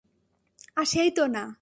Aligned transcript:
আসেই 0.75 1.09
তো 1.11 1.23
না। 1.27 1.43